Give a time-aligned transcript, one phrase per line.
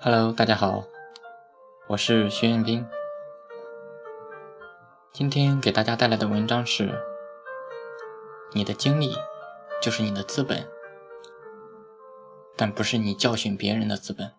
[0.00, 0.84] Hello，大家好，
[1.88, 2.86] 我是徐彦斌。
[5.10, 7.02] 今天给大家带来的文章是：
[8.52, 9.16] 你的经历
[9.82, 10.68] 就是你的资本，
[12.56, 14.30] 但不是你教训别人的资本。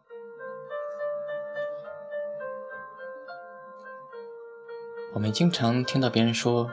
[5.14, 6.71] 我们经常听到别人说：“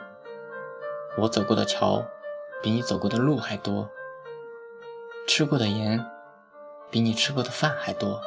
[1.18, 2.06] 我走过的桥
[2.62, 3.90] 比你走过的路还多，
[5.26, 6.06] 吃过的盐
[6.88, 8.22] 比你吃过的饭还多。”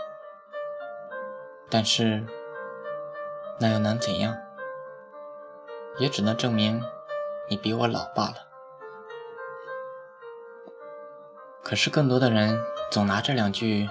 [1.70, 2.26] 但是，
[3.60, 4.36] 那又能怎样？
[6.00, 6.82] 也只能证明
[7.50, 8.36] 你比我老罢了。
[11.64, 13.88] 可是，更多的人总拿这两句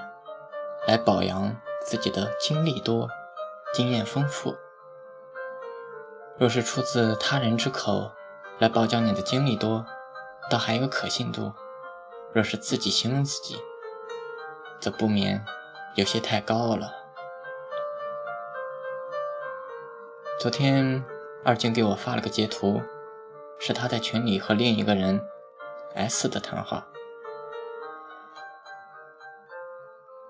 [0.87, 3.09] 来表扬自己的经历多、
[3.73, 4.57] 经验丰富。
[6.37, 8.11] 若是出自他人之口
[8.59, 9.87] 来褒奖你的经历多，
[10.51, 11.53] 倒还有可信度；
[12.33, 13.63] 若是自己形容自己，
[14.81, 15.45] 则不免
[15.95, 16.98] 有些太高傲了。
[20.39, 21.05] 昨天
[21.45, 22.81] 二静给我发了个截图，
[23.59, 25.21] 是他在群里和另一个人
[25.97, 26.87] S 的谈话。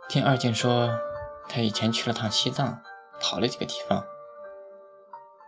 [0.09, 0.99] 听二静说，
[1.47, 2.81] 他以前去了趟西藏，
[3.21, 4.03] 跑了几个地方。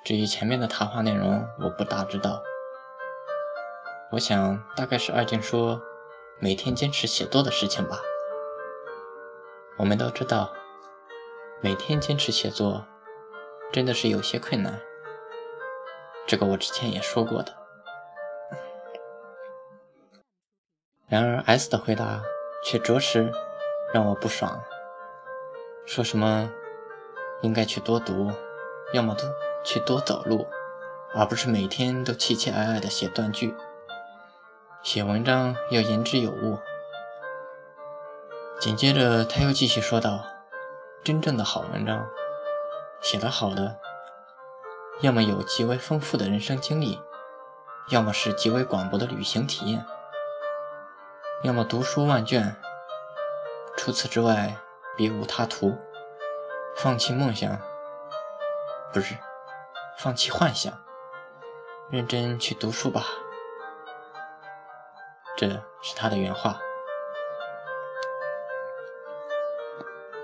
[0.05, 2.42] 至于前面的谈话内容，我不大知道。
[4.12, 5.81] 我想大概是二静说
[6.38, 7.98] 每天坚持写作的事情吧。
[9.78, 10.53] 我们都知道，
[11.62, 12.84] 每天坚持写作。
[13.72, 14.80] 真的是有些困难，
[16.26, 17.56] 这个我之前也说过的。
[21.06, 22.22] 然而 S 的回答
[22.64, 23.32] 却着实
[23.92, 24.60] 让我不爽，
[25.86, 26.50] 说什么
[27.42, 28.32] 应该去多读，
[28.92, 29.28] 要么多
[29.64, 30.46] 去多走路，
[31.14, 33.54] 而不是每天都气气哀哀的写断句。
[34.82, 36.58] 写文章要言之有物。
[38.60, 40.24] 紧接着他又继续说道
[41.02, 42.08] ：“真正的好文章。”
[43.01, 43.79] 写得好的，
[45.01, 47.00] 要么有极为丰富的人生经历，
[47.88, 49.84] 要么是极为广博的旅行体验，
[51.43, 52.55] 要么读书万卷，
[53.77, 54.55] 除此之外
[54.97, 55.77] 别无他途。
[56.77, 57.59] 放弃梦想，
[58.93, 59.16] 不是，
[59.99, 60.72] 放弃幻想，
[61.91, 63.05] 认真去读书吧。
[65.37, 65.49] 这
[65.83, 66.60] 是他的原话。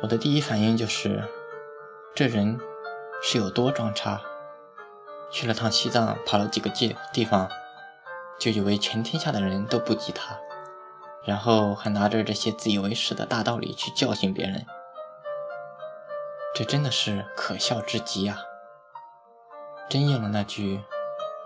[0.02, 1.24] 我的第一反应就是。
[2.16, 2.58] 这人
[3.20, 4.18] 是有多装叉？
[5.30, 7.46] 去了趟西藏，跑了几个界地方，
[8.40, 10.34] 就以为全天下的人都不及他，
[11.26, 14.64] 然后还拿着这些自以为是的大道理去教训别人，
[16.54, 18.38] 这真的是可笑之极啊！
[19.90, 20.82] 真应了那句：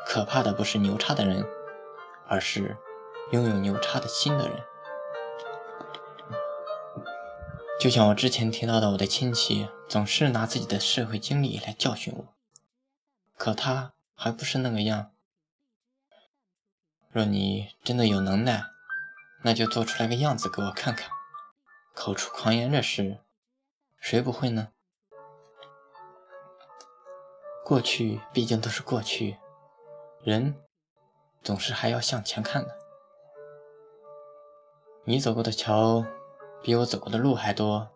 [0.06, 1.44] 可怕的不是牛叉的人，
[2.28, 2.76] 而是
[3.32, 4.56] 拥有牛叉的心的人。
[7.80, 12.26] 就像我之前提到的，我的亲戚总是拿自己的社会经历来教训我，
[13.38, 15.12] 可他还不是那个样。
[17.10, 18.64] 若你真的有能耐，
[19.44, 21.08] 那就做出来个样子给我看看。
[21.94, 23.20] 口出狂言这事，
[23.98, 24.68] 谁不会呢？
[27.64, 29.38] 过去毕竟都是过去，
[30.22, 30.54] 人
[31.42, 32.76] 总是还要向前看的。
[35.04, 36.04] 你走过的桥。
[36.62, 37.88] 比我走过的路还多。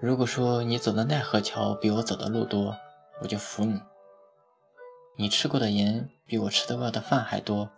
[0.00, 2.76] 如果说你走的奈何桥比我走的路多，
[3.20, 3.80] 我就服你。
[5.16, 7.70] 你吃过的盐比我吃得过的饭还多，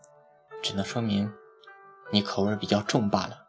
[0.63, 1.33] 只能说明
[2.11, 3.47] 你口味比较重罢了。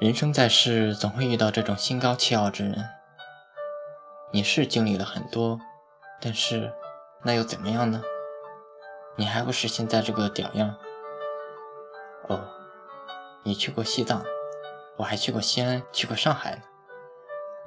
[0.00, 2.88] 人生在世，总会遇到这种心高气傲之人。
[4.32, 5.60] 你是经历了很多，
[6.20, 6.72] 但是
[7.24, 8.02] 那又怎么样呢？
[9.16, 10.76] 你还不是现在这个屌样？
[12.28, 12.57] 哦。
[13.48, 14.22] 你去过西藏，
[14.98, 16.62] 我还去过西安，去过上海呢。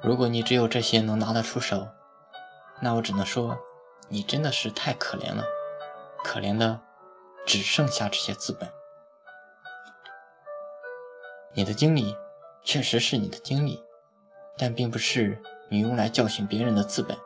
[0.00, 1.88] 如果你只有这些能拿得出手，
[2.80, 3.58] 那我只能说，
[4.08, 5.42] 你真的是太可怜了，
[6.22, 6.80] 可怜的
[7.44, 8.72] 只剩下这些资本。
[11.52, 12.14] 你的经历
[12.62, 13.82] 确实是你的经历，
[14.56, 17.18] 但并不是你用来教训别人的资本。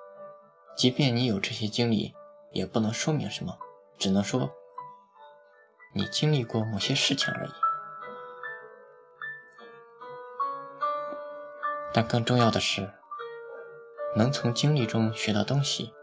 [0.74, 2.14] 即便你有这些经历，
[2.52, 3.58] 也不能说明什么，
[3.98, 4.50] 只能说
[5.94, 7.50] 你经历过某些事情而已。
[11.96, 12.90] 但更重要的是，
[14.14, 15.94] 能从经历中学到东西，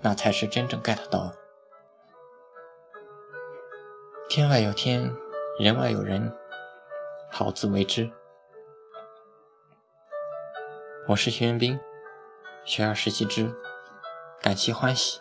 [0.00, 1.32] 那才是真正 get 到。
[4.28, 5.14] 天外有天，
[5.60, 6.36] 人外有人，
[7.30, 8.10] 好自为之。
[11.06, 11.78] 我是徐元斌，
[12.64, 13.54] 学而时习之，
[14.42, 15.20] 感谢欢喜。